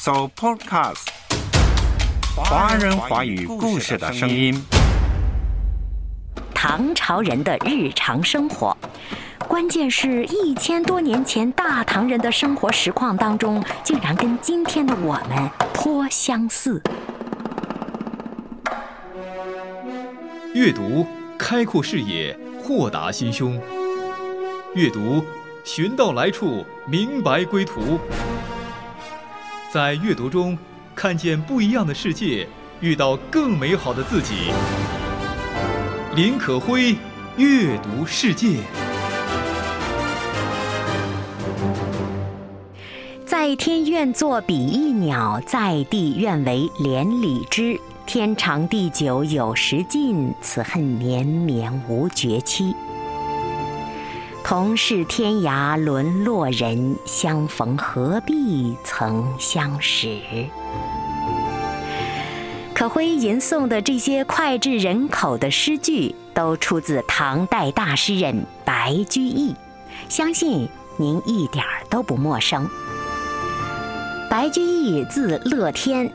[0.00, 1.08] So Podcast，
[2.36, 4.62] 华人华语故事的声音。
[6.54, 8.76] 唐朝人的日常生活，
[9.48, 16.80] 关键是一千多年前大唐人的生活实况当中，竟然跟今天的我们颇相似。
[20.54, 21.04] 阅读
[21.36, 23.60] 开阔视野，豁达心胸；
[24.76, 25.24] 阅读
[25.64, 27.98] 寻到来处，明白归途。
[29.70, 30.56] 在阅读中
[30.94, 32.48] 看见不一样的世界，
[32.80, 34.50] 遇到更美好的自己。
[36.16, 36.96] 林可辉，
[37.36, 38.60] 阅读世界。
[43.26, 47.78] 在天愿作比翼鸟，在地愿为连理枝。
[48.06, 52.74] 天长地久有时尽，此恨绵绵无绝期。
[54.48, 60.18] 同是天涯沦落人，相逢何必曾相识。
[62.74, 69.54] 可辉吟诵的这些脍炙人口的诗句，都出自唐代大诗人白居易，
[70.08, 72.66] 相信您一点儿都不陌生。
[74.30, 76.10] 白居易字乐天。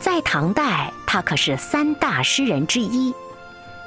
[0.00, 3.12] 在唐代，他可是三大诗人之一，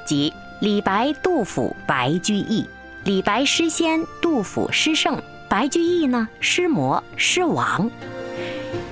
[0.06, 2.64] 即李白、杜甫、白居易。
[3.04, 7.90] 李白诗仙，杜甫诗圣，白居易呢诗魔、诗王。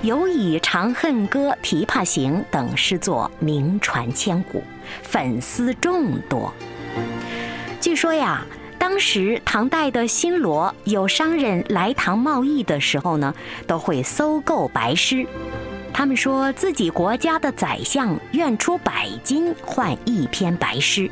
[0.01, 4.63] 尤以《长恨歌》《琵琶行》等诗作名传千古，
[5.03, 6.51] 粉丝众多。
[7.79, 8.43] 据说呀，
[8.79, 13.33] 当时唐代的新罗有商人来唐贸易的时候呢，
[13.67, 15.23] 都会搜购白诗。
[15.93, 21.09] 他们说自己国家的宰相愿出百金换一篇白诗，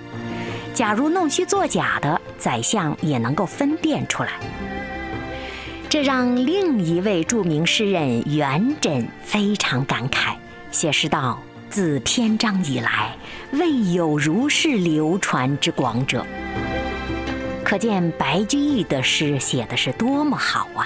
[0.78, 4.34] 假如弄虚作假的，宰相也能够分辨出来。
[5.90, 10.36] 这让另一位著名诗人元稹非常感慨，
[10.70, 13.18] 写诗道：“自篇章以来，
[13.54, 16.24] 未有如是流传之广者。”
[17.66, 20.86] 可见白居易的诗写的是多么好啊！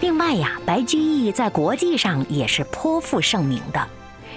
[0.00, 3.84] 另外呀，白居易在国际上也是颇负盛名的。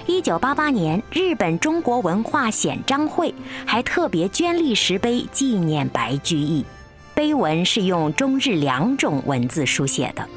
[0.05, 3.33] 一九八八年，日本中国文化显彰会
[3.65, 6.65] 还特别捐立石碑纪念白居易，
[7.13, 10.27] 碑文是用中日两种文字书写的。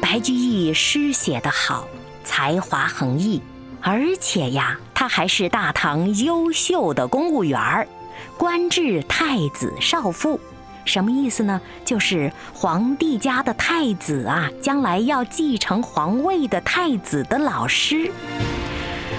[0.00, 1.88] 白居易诗写得好，
[2.22, 3.42] 才华横溢，
[3.80, 7.88] 而且呀，他还是大唐优秀的公务员儿，
[8.38, 10.38] 官至太子少傅。
[10.84, 11.60] 什么意思呢？
[11.84, 18.10] 就是皇帝家的太子啊，将来要继承皇位的太子的老师。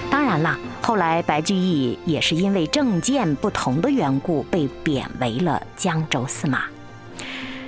[0.10, 6.66] 当然了，后来白居易也是因为政见不同的缘故，被贬为了江州司马，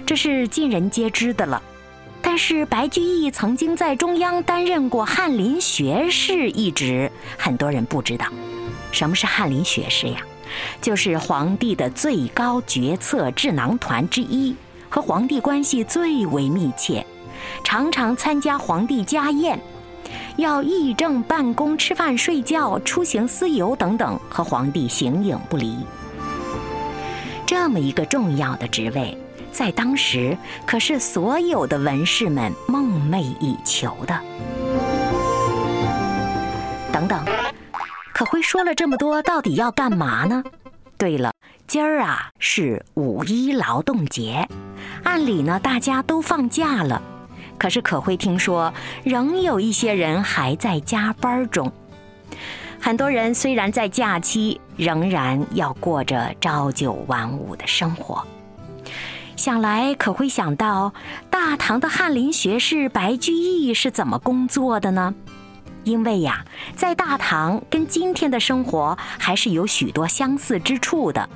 [0.05, 1.61] 这是尽人皆知的了。
[2.22, 8.28] 但是白居易曾经在中央担任过翰林学士一职，很多人不知道，
[8.91, 10.19] 什么是翰林学士呀？
[10.81, 14.56] 就是皇帝的最高决策智囊团之一，
[14.89, 17.06] 和皇帝关系最为密切，
[17.63, 19.59] 常常参加皇帝家宴，
[20.38, 25.78] 要议政、办公、吃饭、睡觉、出行、私游等等，和皇帝形影不离。
[27.45, 29.17] 这么一个重要的职位，
[29.51, 34.19] 在当时可是所有的文士们梦寐以求的。
[36.91, 37.23] 等等。
[38.16, 40.42] 可辉说了这么多，到底要干嘛呢？
[40.98, 41.34] 对了，
[41.68, 44.48] 今儿啊是五一劳动节，
[45.03, 47.02] 按理呢大家都放假了，
[47.58, 51.70] 可是可辉听说，仍有一些人还在加班中。
[52.80, 58.26] 很多人虽然在假期，仍然要过着朝九晚五的生活。
[59.36, 60.94] 想来可会想到，
[61.30, 65.14] 大唐的翰林学士白居易是怎么工作的呢？
[65.85, 66.44] 因为呀，
[66.75, 71.29] 在大唐跟今天的生活还是有许多相似之处的。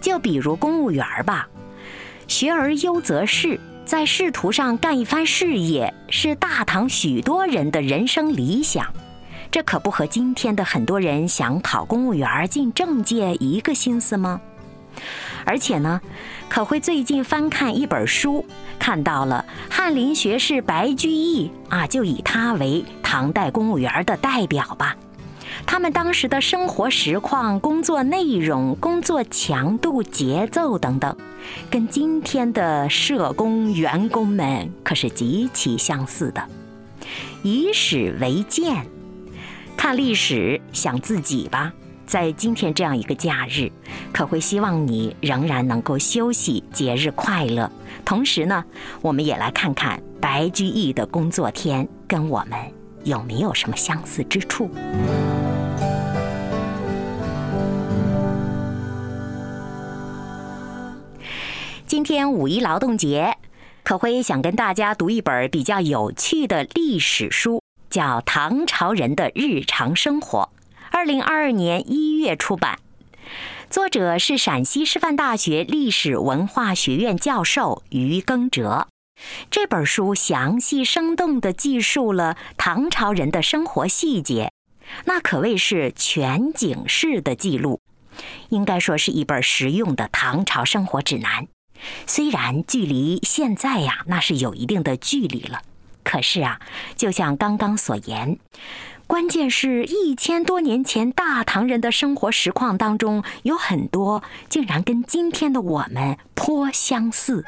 [0.00, 1.48] 就比如公务员吧，
[2.28, 8.86] 学而优则仕，在仕途上干一番事业，是大唐许多人的人生理想。
[9.50, 14.40] 这可不和今天的很多人想考公务员进政界一个心思吗？
[15.44, 16.00] 而且呢，
[16.48, 18.44] 可会最近翻看一本书，
[18.78, 24.96] 看到了翰林学士白居易啊，就以他为唐代公务员的代表吧。
[25.66, 31.16] 他们当时的生活实况、工作内容、工作强度、节奏等等，
[31.70, 36.42] 跟今天的社工员工们可是极其相似的。
[37.42, 38.86] 以史为鉴，
[39.76, 41.72] 看历史，想自己吧。
[42.06, 43.70] 在今天这样一个假日，
[44.12, 47.70] 可会希望你仍然能够休息，节日快乐。
[48.04, 48.64] 同时呢，
[49.00, 52.58] 我们也来看看白居易的工作天跟我们
[53.04, 54.70] 有没有什么相似之处。
[61.86, 63.36] 今天五一劳动节，
[63.82, 70.50] 可辉想跟大家读一本比较有趣的历史书，叫《唐朝人的日常生活》，
[71.04, 72.78] 二零二二年一月出版，
[73.68, 78.88] 作者是陕西师范大学历史文化学院教授于耕哲。
[79.50, 84.50] 这本书详细生动地记述了唐朝人的生活细节，
[85.04, 87.82] 那可谓是全景式的记录，
[88.48, 91.46] 应该说是一本实用的唐朝生活指南。
[92.06, 95.60] 虽然距离现在呀，那是有一定的距离了，
[96.02, 96.58] 可是啊，
[96.96, 98.38] 就像刚刚所言，
[99.06, 107.44] 关键是一千多年前大唐人的生活实况当中，有很多竟然跟今天的我们颇相似，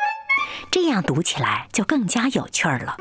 [0.70, 2.96] 这样读起来就更加有趣儿了。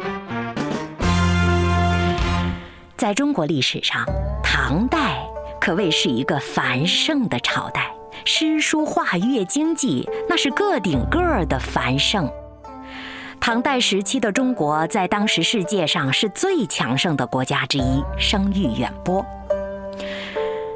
[2.95, 4.05] 在中国历史上，
[4.41, 5.21] 唐代
[5.59, 7.91] 可谓是一个繁盛的朝代。
[8.23, 12.27] 诗书画乐经济，那是个顶个儿的繁盛。
[13.45, 19.23] 唐代时期的中国，在当时世界上是最强盛的国家之一，声誉远播。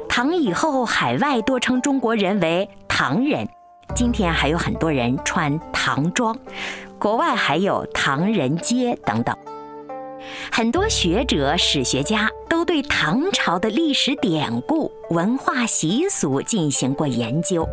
[0.08, 3.48] 唐以后，海外多称中国人为唐人，
[3.96, 6.38] 今天还有很多人穿唐装，
[6.96, 9.36] 国外还有唐人街等等。
[10.52, 17.66] 很多学者、史学家都对唐朝的历史典故、文化习俗进行过研究，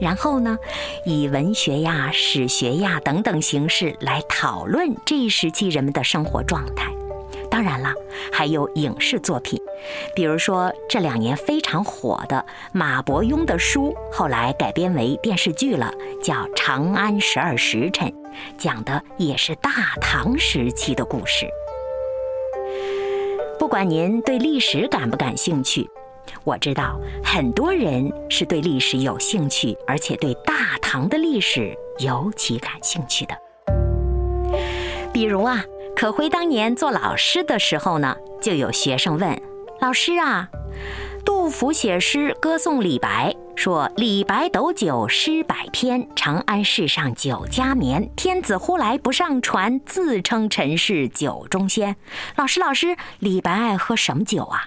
[0.00, 0.56] 然后呢，
[1.04, 6.92] 以文学呀、史学呀等等形式来讨论这一时期人们的生活状态。
[7.50, 7.92] 当然了，
[8.30, 9.58] 还有影视作品，
[10.14, 15.90] 比如说这两年非常火的马伯庸的书，后来改编为电视剧了，
[16.22, 18.06] 叫《长安十二时辰》，
[18.58, 19.70] 讲的也是大
[20.00, 21.48] 唐时期的故事。
[23.58, 25.88] 不管您对历史感不感兴趣，
[26.44, 33.34] 我知道很多人是对历史有兴趣，而且对大唐的历史尤其感兴趣的。
[35.12, 35.62] 比如啊，
[35.96, 39.42] 可辉当年做老师的时候呢，就有学生问
[39.80, 40.48] 老师啊。
[41.24, 48.10] 杜甫写诗歌颂李白，说：“李白斗酒诗百篇，长安市上酒家眠。
[48.16, 51.96] 天子呼来不上船，自称臣是酒中仙。”
[52.36, 54.64] 老师，老师，李白爱喝什么酒啊？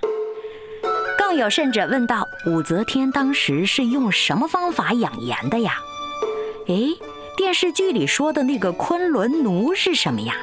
[1.18, 5.78] 更有甚者问道：“武则天当时是用什么方法养颜的呀？”
[6.68, 6.76] 哎，
[7.38, 10.34] 电视剧里说的那个昆仑奴是什么呀？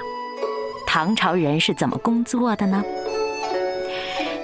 [0.86, 2.82] 唐朝人是怎么工作的呢？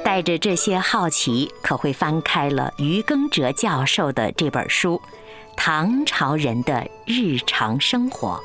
[0.04, 5.00] 带着这些好奇，可会翻开了于耕哲教授的这本书
[5.56, 8.38] 《唐朝人的日常生活》。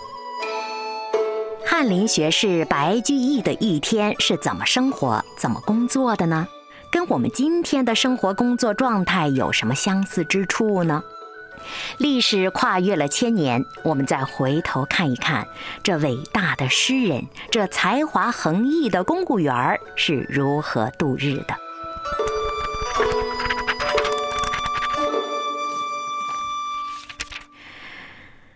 [1.67, 6.47] 翰林学士白居易的一天是怎么生活、怎么工作的呢？
[6.89, 11.03] 跟我们今天的生活工作状态有什么相似之处呢？
[11.97, 15.47] 历史跨越了千年，我们再回头看一看，
[15.83, 21.55] 这伟大的诗人，这才华横溢的公务员是如何度日的。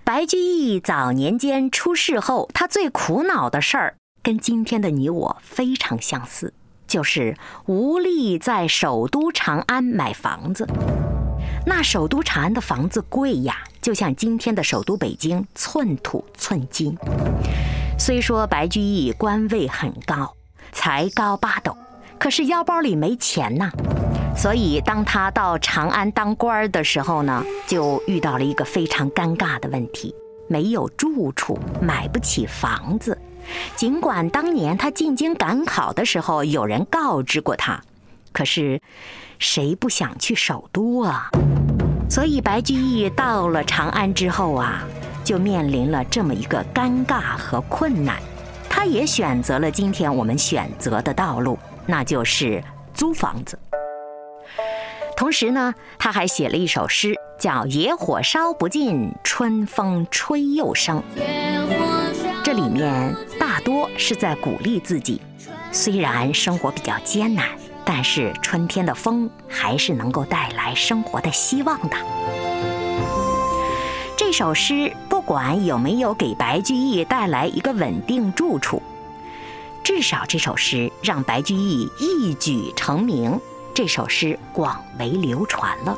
[0.05, 6.53] 白居易早年间出事后，他最苦恼的事儿，跟今天的你我非常相似，
[6.85, 10.67] 就是无力在首都长安买房子。
[11.65, 16.95] 那首都长安的房子贵呀，就像今天的首都北京，寸土寸金。
[17.97, 20.35] 虽说白居易官位很高，
[20.73, 21.75] 才高八斗，
[22.19, 23.71] 可是腰包里没钱呐。
[24.35, 30.13] 所以当他到长安当官的时候呢，就遇到了一个非常尴尬的问题：
[30.49, 33.17] 没有住处，买不起房子。
[33.75, 37.81] 尽管当年他进京赶考的时候有人告知过他，
[38.33, 38.81] 可是。
[39.39, 41.29] 谁不想去首都啊？
[42.13, 44.83] 所以白居易到了长安之后啊，
[45.23, 48.21] 就面临了这么一个尴尬和困难。
[48.69, 53.57] 他也选择了今天我们选择的道路，那就是租房子。
[55.17, 61.01] 同时呢，他还写了一首诗，叫《野火烧不尽，春风吹又生》。
[62.43, 65.19] 这里面大多是在鼓励自己，
[65.71, 67.47] 虽然生活比较艰难。
[67.85, 71.97] 但是春天的风还是能够带来生活的希望的。
[74.15, 78.81] 这首诗不管有没有给白居易带来一个稳定住处，
[79.83, 83.39] 至少这首诗让白居易一举成名，
[83.73, 85.97] 这首诗广为流传了。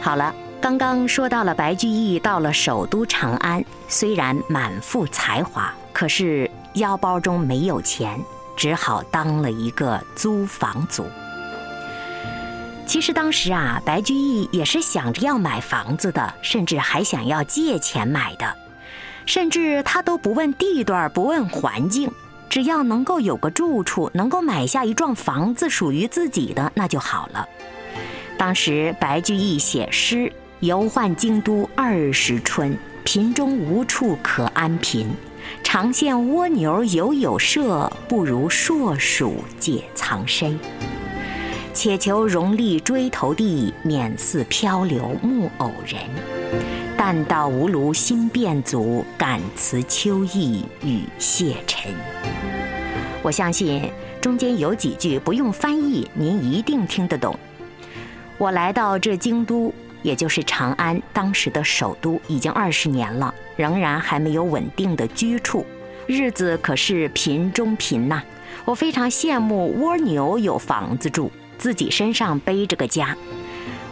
[0.00, 8.20] 好了，刚刚说到了白居易到了首都长安，虽然满腹才华，可是腰包中没有钱，
[8.56, 11.06] 只好当了一个租房族。
[12.86, 18.54] 其实当时啊，白居易也是想着要买房子的，甚至还想要借钱买的，
[19.24, 22.10] 甚至他都不问地段，不问环境，
[22.50, 27.48] 只要能够有个住处，能够买下一幢房子属于自己的，那就好了。
[28.36, 30.30] 当时白居易写诗
[30.60, 35.08] ：“游宦京都二十春，贫中无处可安贫。
[35.62, 40.58] 常羡蜗牛犹有舍，不如硕鼠解藏身。
[41.74, 46.00] 且求荣利追头地，免似漂流木偶人。
[46.96, 51.92] 但道无庐心变足，感辞秋意与谢尘。”
[53.22, 53.90] 我相信
[54.20, 57.34] 中间有几句不用翻译，您一定听得懂。
[58.36, 65.64] 我来到这京都，也就是长安，当时的首都，已经二十年了，仍然还没有稳定的居处，
[66.06, 68.22] 日子可是贫中贫呐。
[68.64, 73.14] 我非常羡慕蜗牛有房子住，自己身上背着个家；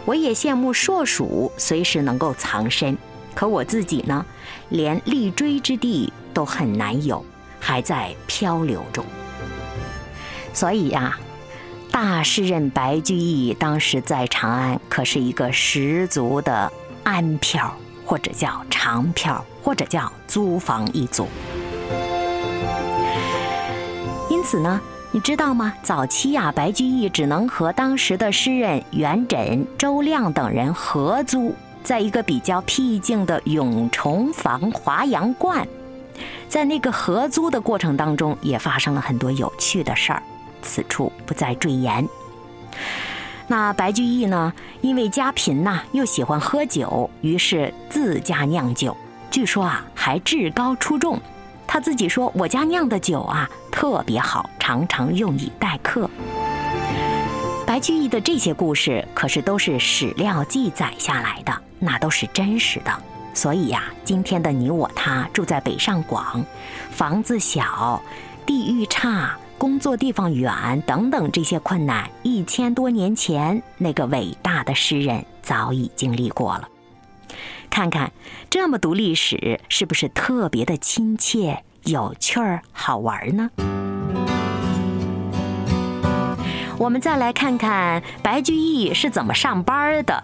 [0.05, 2.97] 我也羡慕硕鼠随时能够藏身，
[3.33, 4.25] 可我自己呢，
[4.69, 7.25] 连立锥之地都很难有，
[7.59, 9.05] 还在漂流中。
[10.53, 11.17] 所以呀。
[11.91, 16.71] 大诗人白居易当时在长安，可是一个十足的
[17.03, 17.71] 安漂，
[18.05, 21.27] 或者叫长漂，或者叫租房一族。
[24.29, 24.79] 因此呢，
[25.11, 25.73] 你知道吗？
[25.83, 35.67] 早期呀，白居易只能和当时的诗人元稹、周亮等人合租，在一个比较僻静的永重坊华阳观。
[36.47, 40.23] 在那个合租的过程当中，也发生了很多有趣的事儿。
[40.61, 42.07] 此处不再赘言。
[43.47, 44.53] 那白居易呢？
[44.79, 48.95] 因为家贫呐，又喜欢喝酒，于是自家酿酒。
[49.29, 51.19] 据说啊，还至高出众。
[51.67, 56.09] 他自己说：“我家酿的酒啊，特别好，常常用以待客。”
[57.65, 62.91] 白居易的这些故事可是都是史料记载下来的，那都是真实的。
[63.33, 66.43] 所以呀，今天的你我他住在北上广，
[66.89, 68.01] 房子小，
[68.45, 69.37] 地域差。
[69.61, 76.67] 工作地方远等等这些困难，一千多年前那个伟大的诗人早已经历过了。
[77.69, 78.11] 看看
[78.49, 83.51] 这么读历史，是不是特别的亲切、有趣儿、好玩呢？
[86.79, 90.23] 我们再来看看白居易是怎么上班的。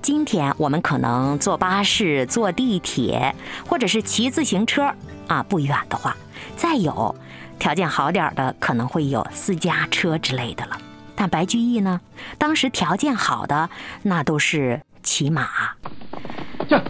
[0.00, 3.34] 今天我们可能坐巴士、坐地铁，
[3.66, 4.88] 或者是骑自行车
[5.26, 6.16] 啊，不远的话，
[6.56, 7.12] 再有。
[7.58, 10.78] 条件好点的可能会有私家车之类的了，
[11.14, 12.00] 但白居易呢，
[12.38, 13.68] 当时条件好的
[14.02, 15.48] 那都是骑马。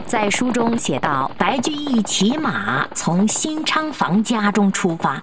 [0.06, 5.22] 在书中写道，白居易骑马从新昌房家中出发。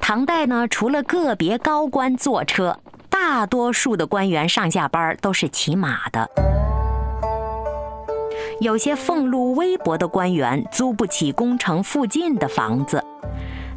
[0.00, 2.78] 唐代呢，除了个别高官坐车，
[3.10, 6.28] 大多数的官员上下班都是骑马的。
[8.60, 13.04] 有些俸禄微薄的官员租不起宫城附近的房子。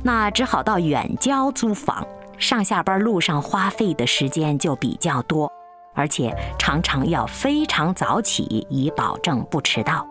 [0.05, 2.05] 那只好到远郊租房，
[2.37, 5.51] 上下班路上花费的时间就比较多，
[5.95, 10.05] 而且常常要非常早起，以保证不迟到。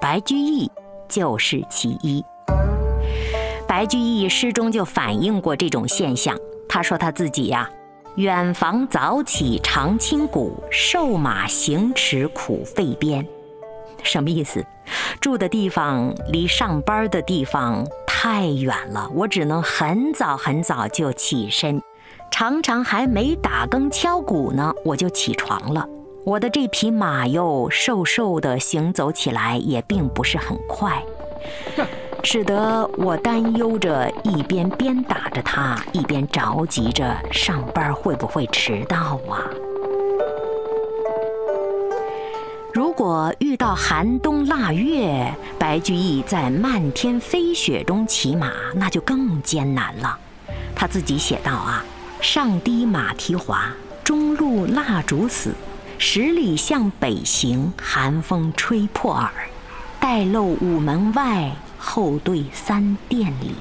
[0.00, 0.70] 白居易
[1.06, 2.24] 就是其一。
[3.68, 6.34] 白居易诗中就反映过这种现象。
[6.66, 7.68] 他说他自己呀，
[8.14, 13.28] 远房早起常清谷，瘦马行驰苦费鞭。
[14.06, 14.64] 什么意思？
[15.20, 17.86] 住的地方离上班的地方。
[18.18, 21.82] 太远了，我只能很早很早就起身，
[22.30, 25.86] 常常还没打更敲鼓呢，我就起床了。
[26.24, 31.04] 我的这匹马又瘦瘦的，行走起来也并不是很快，
[32.24, 39.44] 使得我担忧着，一边鞭打着它，一边着急着上班会不会迟到啊？
[42.76, 50.18] 如果遇到寒冬腊月，白居易在漫天飞雪中骑马，那就更艰难了。
[50.74, 51.82] 他自己写道：“啊，
[52.20, 53.72] 上低马蹄滑，
[54.04, 55.54] 中路蜡烛死。
[55.96, 59.30] 十里向北行，寒风吹破耳。
[59.98, 63.54] 待漏午门外，后对三殿里。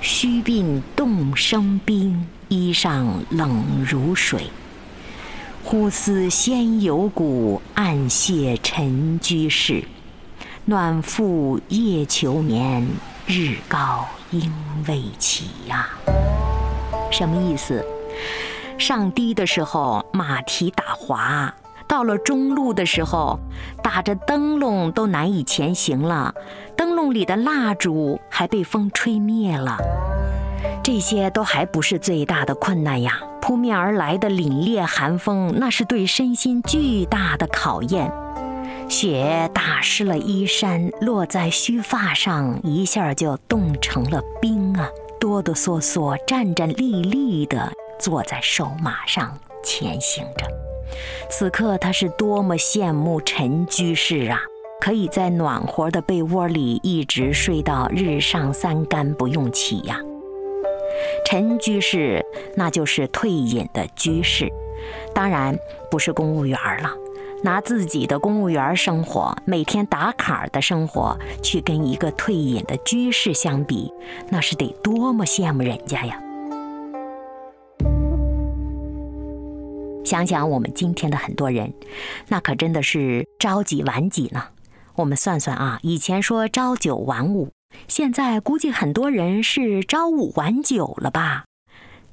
[0.00, 4.50] 须鬓冻生冰，衣裳冷如水。”
[5.70, 9.84] 忽思先有古，暗谢尘居士。
[10.64, 12.84] 暖复夜求眠，
[13.24, 14.52] 日高应
[14.88, 15.88] 未起呀。
[17.12, 17.86] 什么意思？
[18.78, 21.54] 上堤的时候马蹄打滑，
[21.86, 23.38] 到了中路的时候，
[23.80, 26.34] 打着灯笼都难以前行了，
[26.76, 29.78] 灯笼里的蜡烛还被风吹灭了。
[30.82, 33.20] 这些都还不是最大的困难呀！
[33.40, 38.12] 扑面而来的凛冽寒风，那是对身心巨大的考验。
[38.88, 44.88] 雪打湿了衣衫，落在须发上，一下就冻成了冰啊！
[45.20, 50.46] 哆哆嗦嗦、战战栗栗地坐在瘦马上前行着。
[51.30, 54.40] 此刻他是多么羡慕陈居士啊！
[54.80, 60.00] 可以在暖和的被窝里一直睡到日上三竿不用起呀。
[61.24, 62.24] 陈居士，
[62.56, 64.48] 那就是退隐的居士，
[65.14, 65.58] 当然
[65.90, 66.90] 不是公务员了。
[67.42, 73.90] 拿自己的公务员生活、每天打卡的生活，去跟一个退隐的居士相比，
[74.28, 76.20] 那是得多么羡慕人家呀！
[80.04, 81.72] 想想我们今天的很多人，
[82.28, 84.42] 那可真的是朝几晚几呢？
[84.96, 87.48] 我们算算啊，以前说朝九晚五。
[87.88, 91.44] 现在估计很多人是朝五晚九了吧？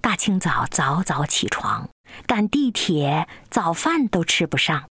[0.02, 1.90] 大清早早早起床，
[2.26, 4.86] 赶地铁，早饭都吃不上。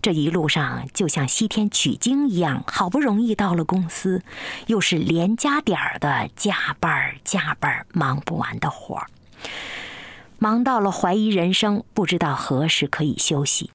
[0.00, 4.22] 这一路上就像西天取经一样，好不容易到了公司，
[4.66, 9.06] 又是连加点儿的加班儿加班儿，忙不完的活儿，
[10.38, 13.70] 忙到了怀疑人生，不知道何时可以休息。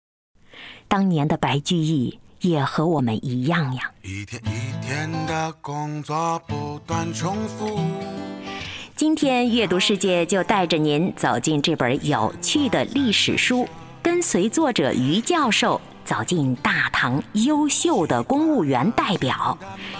[0.88, 2.20] 当年的白居易。
[2.44, 3.92] 也和我们一样呀。
[4.04, 7.80] 一天一天的工作不断重复。
[8.96, 13.68] 今天阅读世界就带着您走进这本有趣的历史书，
[14.02, 19.58] 跟随作者于教授走进大唐优秀的公务员代表，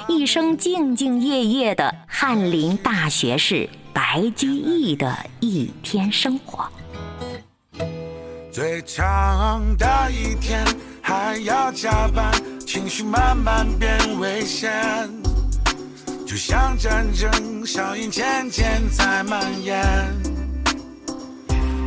[0.08, 6.70] 一生兢兢业业的翰林大学士白居易的一天生活。
[8.52, 10.64] 最长的一天。
[11.04, 12.32] 还要加班，
[12.66, 14.72] 情绪慢慢变危险，
[16.26, 19.84] 就像战争，硝烟渐渐在蔓延。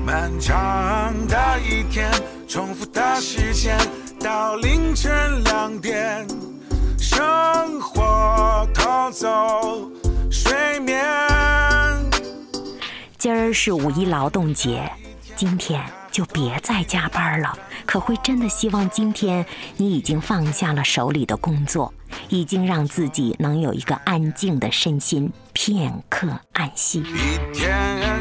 [0.04, 2.10] 漫长的一天，
[2.46, 3.76] 重复的时间，
[4.20, 6.24] 到凌晨两点，
[6.98, 9.90] 生活偷走
[10.30, 11.02] 睡眠。
[13.16, 14.88] 今儿是五一劳动节，
[15.34, 17.58] 今天就别再加班了。
[17.86, 19.46] 可会真的希望今天
[19.76, 21.94] 你已经放下了手里的工作，
[22.28, 26.98] 已经让自己能有一个安静的身心，片刻安息。
[26.98, 27.74] 一天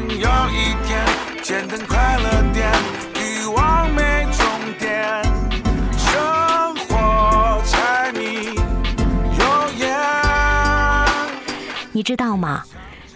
[0.08, 1.04] 又一天，
[1.42, 2.72] 简单快乐点，
[3.20, 4.46] 欲望没终
[4.78, 5.22] 点，
[5.98, 8.54] 生活柴米
[9.38, 9.44] 油
[9.78, 9.86] 盐。
[11.92, 12.62] 你知道吗？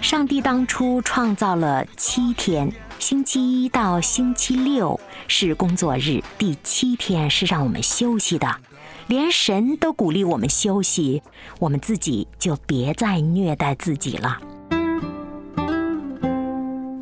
[0.00, 2.70] 上帝当初创造了七天。
[3.00, 8.56] 星期一到星期六是工作日，第七天是让我们休息的。
[9.06, 11.22] 连神都鼓励我们休息，
[11.58, 14.38] 我们自己就别再虐待自己了。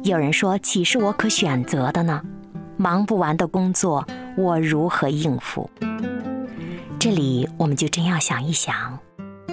[0.04, 2.22] 有人说：“岂是我可选择的呢？
[2.76, 4.06] 忙不完的工作，
[4.36, 5.68] 我如何应付？”
[7.00, 8.96] 这里我们就真要想一想，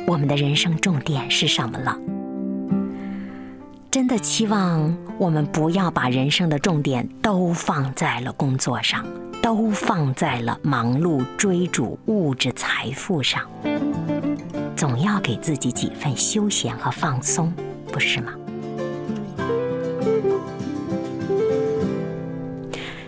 [0.05, 1.97] 我们的人生重点是什么了。
[3.95, 9.05] 真的期望我们不要把人生的重点都放在了工作上，
[9.41, 13.49] 都放在了忙碌追逐物质财富上，
[14.75, 17.53] 总要给自己几份休闲和放松，
[17.87, 18.33] 不是吗？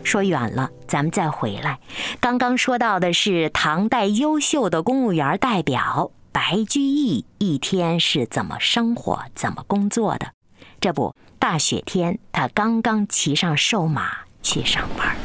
[0.06, 1.80] 说远了，咱们再回来。
[2.22, 10.37] 刚刚说到的是唐代优秀的公务员代表白居易一天是怎么生活、怎么工作的。
[10.80, 14.12] 这不，大雪天，他刚刚骑上瘦马
[14.44, 15.16] 去上班。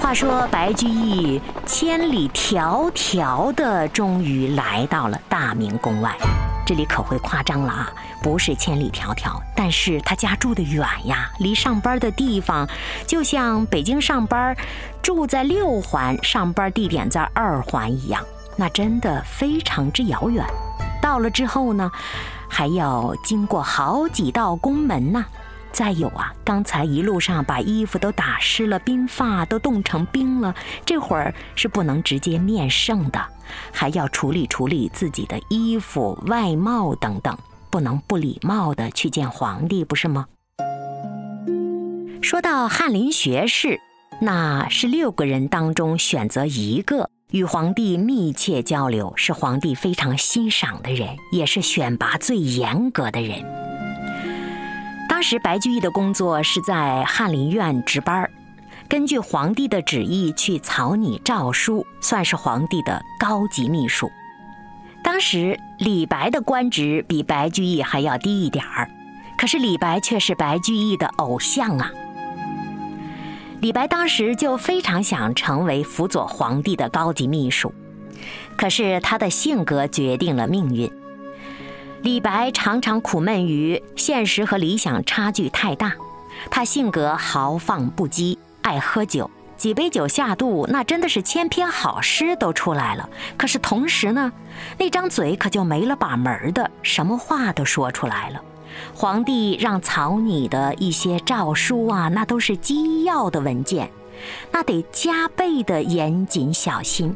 [0.00, 6.16] 话说，白居易千里迢迢的，终于来到了大明宫外。
[6.66, 12.68] 这里可会夸张了啊，不是千里迢迢，但是他家住的远呀，离上班的地方，
[13.06, 14.56] 就像北京上班
[15.00, 18.24] 住在六环，上班地点在二环一样，
[18.56, 20.44] 那真的非常之遥远。
[21.00, 21.90] 到了之后呢？
[22.54, 25.24] 还要经过好几道宫门呢，
[25.72, 33.24] 再有啊，刚才一路上把衣服都打湿了，鬓发都冻成冰了，这会儿是不能直接面圣的，
[33.72, 37.36] 还要处理处理自己的衣服、外貌等等，
[37.70, 40.26] 不能不礼貌的去见皇帝，不是吗？
[42.20, 43.80] 说到翰林学士，
[44.20, 47.08] 那是六个人当中选择一个。
[47.32, 53.42] 与皇帝密切交流，是皇帝非常欣赏的人，也是选拔最严格的人。
[55.08, 58.28] 当时白居易的工作是在翰林院值班
[58.86, 64.10] 根据皇帝的旨意去草拟诏书，算是皇帝的高级秘书。
[65.02, 68.90] 当时李白的官职比白居易还要低一点儿，
[69.38, 71.90] 可是李白却是白居易的偶像啊。
[73.62, 77.72] 李白当时就非常想成为辅佐皇帝的高级秘书，
[78.56, 80.90] 可是他的性格决定了命运。
[82.02, 85.94] 李白常常苦闷于现实和理想差距太大，
[86.50, 93.08] 他性格豪放不羁，爱喝酒，几杯酒下肚，那真的是千篇好诗都出来了。
[93.38, 94.32] 可是同时呢，
[94.76, 98.42] 那张嘴可就没了把门的，什么话都说出来了。
[98.94, 103.90] 皇帝让草拟的一些诏书啊，那都是机要的文件，
[104.50, 107.14] 那得加倍的严谨小心。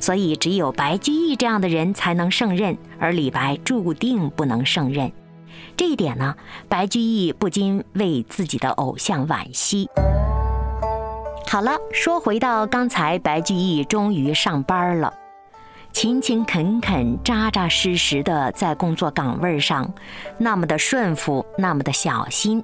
[0.00, 5.12] 所以，只有白居易这样的人才能胜任，而李白注定不能胜任。
[5.76, 6.34] 这一点呢，
[6.68, 9.88] 白居易不禁为自己的偶像惋惜。
[11.46, 15.12] 好了，说回到刚才，白居易终于上班了，
[15.92, 19.92] 勤勤恳恳、扎扎实实的在工作岗位上，
[20.38, 22.62] 那么的顺服，那么的小心。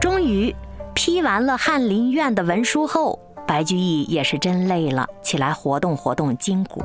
[0.00, 0.54] 终于
[0.94, 3.18] 批完了翰林院的文书后。
[3.46, 6.82] 白居易也是真累了，起来活动活动筋骨。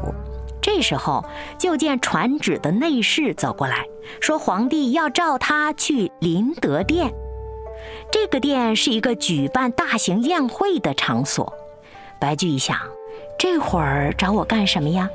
[0.61, 1.23] 这时候，
[1.57, 3.85] 就见传旨的内侍走过来，
[4.19, 7.13] 说皇帝要召他去麟德殿。
[8.11, 11.53] 这个殿是一个举办大型宴会的场所。
[12.19, 12.77] 白居易想，
[13.37, 15.09] 这会儿找我干什么呀？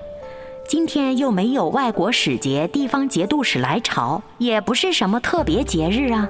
[0.66, 6.28] 今天又没有外国使节、地方节度使来朝，也不是什么特别节日啊。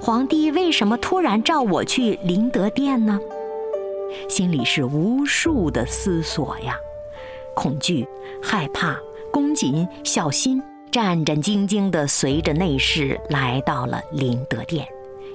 [0.00, 3.20] 皇帝为什么突然召我去麟德殿呢？
[4.28, 6.76] 心里是无数的思索呀，
[7.54, 8.06] 恐惧、
[8.42, 8.98] 害怕、
[9.30, 10.60] 恭谨、小心，
[10.90, 14.84] 战战兢兢地随着内侍来到了麟德殿。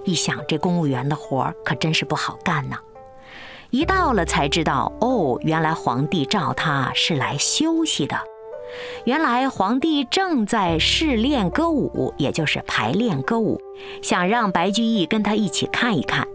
[0.03, 2.77] 一想，这公务员的活儿可真是不好干呐！
[3.71, 8.19] 一到了才知道，哦，原来皇帝召他是来休息的。
[9.05, 13.59] 原来皇帝正在试练歌舞，也就是排练歌舞，
[14.01, 16.27] 想让白居易跟他一起看一看。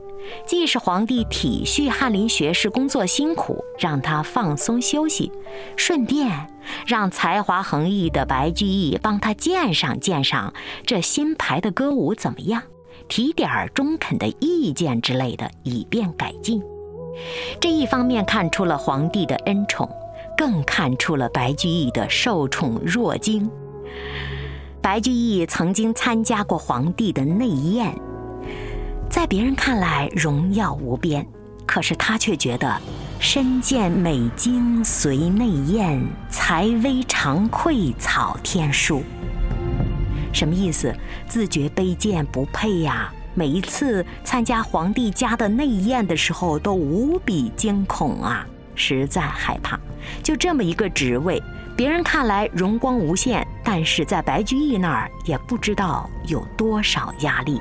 [0.47, 5.31] 既是皇帝体恤翰林学士工作辛苦，让他放松休息，
[5.77, 6.51] 顺便
[6.87, 10.53] 让才华横溢的白居易帮他鉴赏鉴赏
[10.87, 12.63] 这新排的歌舞怎么样，
[13.09, 16.63] 提点儿中肯的意见之类的，以便改进。
[17.61, 19.89] 这一方面看出了皇帝的恩宠，
[20.37, 23.51] 更看出了白居易的受宠若惊。
[24.81, 27.93] 白居易曾经参加过皇帝的内宴。
[29.09, 31.27] 在别人看来荣耀无边，
[31.65, 32.81] 可是他却觉得
[33.19, 39.03] 身见美金随内宴，才微常愧草天书。
[40.33, 40.95] 什么意思？
[41.27, 43.11] 自觉卑贱不配呀！
[43.39, 49.79] 每一次参加皇帝家的内宴的时候，都无比惊恐啊，实在害怕。
[50.23, 51.43] 就这么一个职位，
[51.77, 57.61] 别人看来荣光无限，但是在白居易那儿也不知道有多少压力。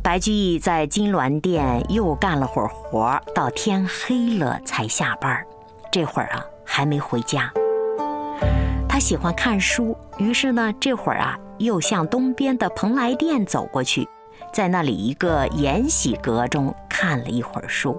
[0.00, 5.44] 白居易在金銮殿又干了会儿活，到天黑了才下班。
[5.90, 7.52] 这会儿啊，还没回家。
[8.92, 14.06] 他喜欢看书，于是呢，这会儿啊，又向东边的蓬莱殿走过去，
[14.52, 17.98] 在那里一个延禧阁中看了一会儿书。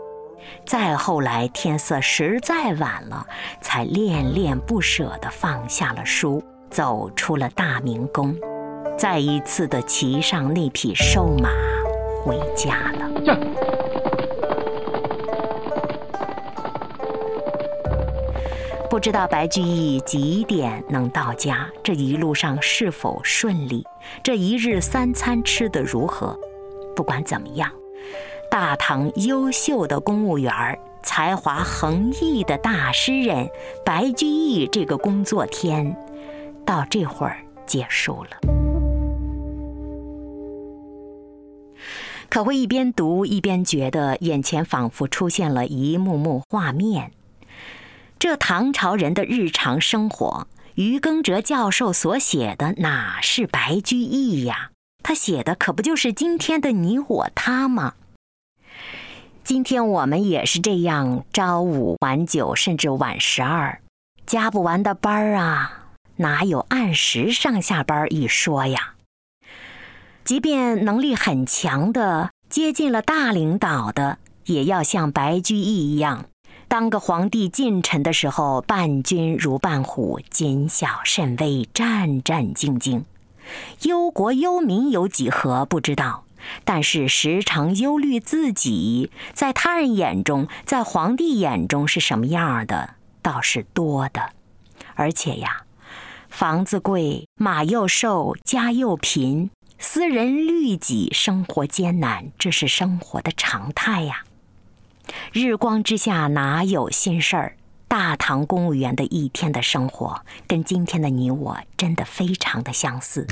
[0.68, 3.26] 再后来，天色实在晚了，
[3.60, 8.36] 才恋恋不舍地放下了书，走出了大明宫，
[8.96, 11.50] 再一次的骑上那匹瘦马。
[12.24, 13.83] 回家了。
[18.94, 21.68] 不知道白居易几点能到家？
[21.82, 23.84] 这一路上是否顺利？
[24.22, 26.38] 这一日三餐吃得如何？
[26.96, 27.72] 不管怎么样，
[28.52, 30.54] 大唐优秀的公务员
[31.02, 33.50] 才华横溢的大诗人
[33.84, 35.98] 白居易这个工作天，
[36.64, 38.30] 到这会儿结束了。
[42.30, 47.12] 可会一边读一边觉得眼前仿佛出现了一幕幕画面。
[48.24, 54.72] 这唐朝人的日常生活，于耕哲教授所写的哪是白居易呀？
[55.04, 57.96] 他写的可不就是今天的你我他吗？
[59.44, 63.82] 今天我们也是这样，朝五晚九，甚至晚十二，
[64.26, 68.94] 加不完的班儿啊，哪有按时上下班一说呀？
[70.24, 76.28] 即便能力很强的、接近了大领导的，也要像白居易一样，
[76.74, 83.04] 当个皇帝近臣的时候，伴君如伴虎，谨小慎微，战战兢兢。
[83.84, 86.24] 忧国忧民有几何不知道，
[86.64, 94.32] 但是时常忧虑自己在他人眼中，在皇帝眼中是什么样的，倒是多的。
[94.96, 95.66] 而且呀，
[96.28, 104.24] 房子贵，马又瘦，家又贫，私人律己，生活艰难，这是生活的常态呀。
[105.32, 107.56] 日光之下哪有心事儿？
[107.88, 113.28] 大唐公务员的一天的生活，跟今天的你我真的非常的相似。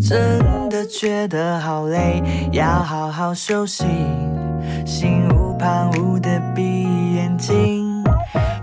[0.00, 3.84] 真的觉得好累，要好好休息，
[4.84, 6.82] 心无旁骛的闭
[7.14, 8.02] 眼睛。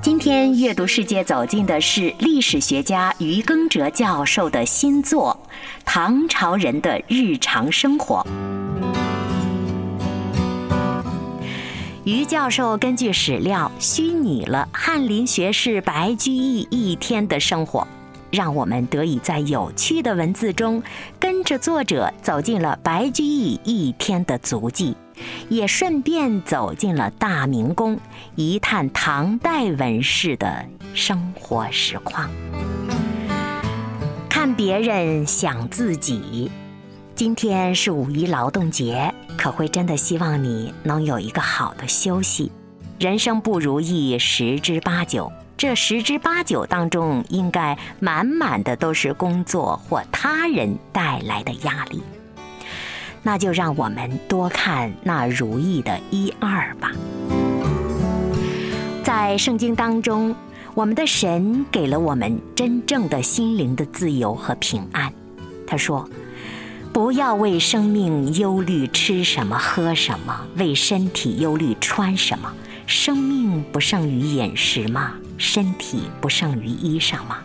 [0.02, 5.40] 今天阅读世界走进的是历史学家于耕哲教授的新作
[5.86, 8.26] 《唐朝人的日常生活》。
[12.10, 17.88] 于教授根据史料虚拟了翰林学士白居易一天的生活，
[18.32, 20.82] 让我们得以在有趣的文字中
[21.20, 24.96] 跟着作者走进了白居易一天的足迹，
[25.50, 28.00] 也顺便走进了大明宫，
[28.34, 32.28] 一探唐代文士的生活实况。
[34.28, 36.50] 看别人，想自己。
[37.20, 39.14] 今天是五一劳动节。
[39.38, 42.50] 可会真的希望你能有一个好的休息。
[42.98, 52.02] 人生不如意十之八九，这十之八九当中，应该满满的都是工作或他人带来的压力。
[53.22, 56.94] 那就让我们多看那如意的一二吧。
[59.04, 60.34] 在圣经当中，
[60.74, 65.12] 我们的神给了我们真正的心灵的自由和平安。
[65.68, 66.10] 他说。
[66.92, 72.52] 不要为生命忧虑吃什么喝什么，为身体忧虑穿什么。
[72.88, 75.14] 生命不胜于饮食吗？
[75.38, 77.38] 身体不胜于衣裳吗？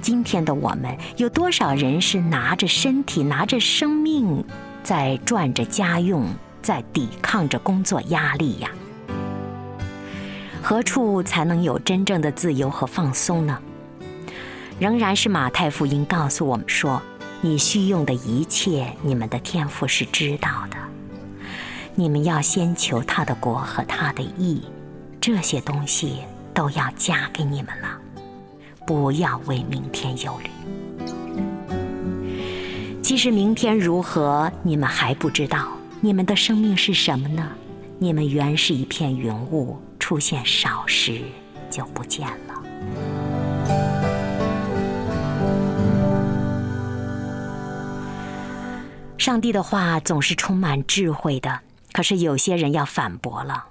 [0.00, 4.44] 今天的我们有多少人是拿着身体、拿着生命，
[4.84, 6.24] 在赚着家用，
[6.62, 8.70] 在抵抗着工作压力呀？
[10.62, 13.58] 何处才能有真正的自由和放松呢？
[14.78, 17.02] 仍然是马太福音告诉我们说。
[17.42, 20.76] 你需用的一切，你们的天赋是知道的。
[21.94, 24.62] 你们要先求他的国和他的义，
[25.20, 26.18] 这些东西
[26.52, 27.98] 都要加给你们了。
[28.86, 30.50] 不要为明天忧虑。
[33.02, 35.68] 其实明天如何，你们还不知道。
[36.02, 37.48] 你们的生命是什么呢？
[37.98, 41.20] 你们原是一片云雾，出现少时
[41.70, 43.19] 就不见了。
[49.20, 51.60] 上帝的话总是充满智慧的，
[51.92, 53.66] 可是有些人要反驳了。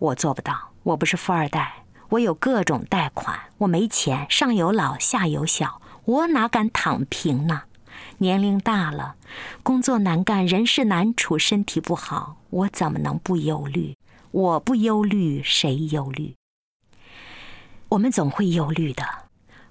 [0.00, 7.62] 我做不到，我不是富二代，我有各种贷款，我没钱，上有老下有小，我哪敢躺平呢？
[8.18, 9.14] 年龄大了，
[9.62, 13.96] 工作难干，人事难处，身体不好，我怎么能不忧虑？
[14.32, 16.34] 我不忧虑，谁忧虑？
[17.90, 19.06] 我们总会忧虑的，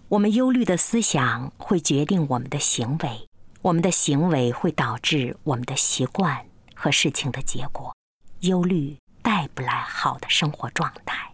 [0.08, 3.27] 我们忧虑的思想会决定我们的行为。
[3.62, 7.96] 我们的行为会导致我们的习惯和事情的结果。
[8.42, 11.32] 忧虑带不来好的生活状态，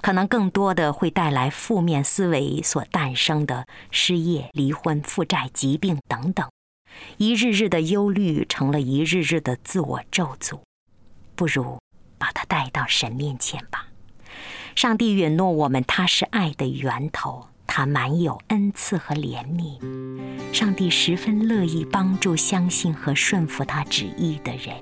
[0.00, 6.48] 可能更多的会带来负面思维所诞生的失业、离婚、负债、疾病等等。
[7.16, 10.60] 一日日的忧虑成了一日日的自我咒诅，
[11.34, 11.78] 不如
[12.18, 13.88] 把它带到神面前吧。
[14.76, 17.48] 上帝允诺我们，他是爱的源头。
[17.66, 19.78] 他满有恩赐和怜悯，
[20.52, 24.76] 上帝十分乐意帮助相信和顺服他旨意的人。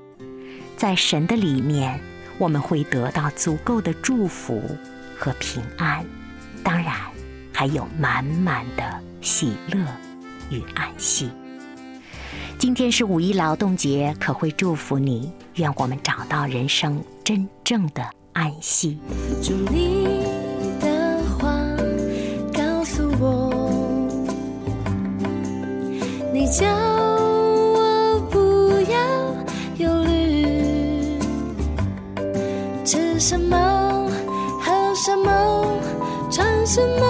[0.75, 1.99] 在神的里面，
[2.37, 4.61] 我们会得到足够的祝福
[5.17, 6.05] 和平安，
[6.63, 6.93] 当然
[7.53, 9.79] 还有满满的喜乐
[10.49, 11.29] 与安息。
[12.57, 18.99] 今天是五一劳动节，可会祝福你，愿我们找到人生真正的安息。
[19.41, 20.00] 祝你
[33.31, 34.11] 什么，
[34.61, 35.79] 喝什么，
[36.29, 37.07] 穿什么。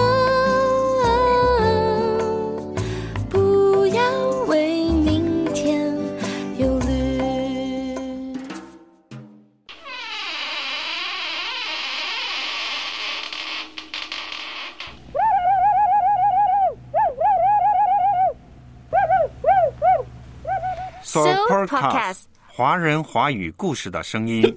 [21.02, 24.56] Super Podcast，华人华语故事的声音。